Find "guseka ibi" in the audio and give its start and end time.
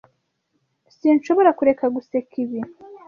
1.95-2.59